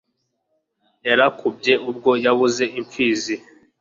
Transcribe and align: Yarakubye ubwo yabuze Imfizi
Yarakubye 1.07 1.73
ubwo 1.89 2.11
yabuze 2.25 2.63
Imfizi 2.79 3.35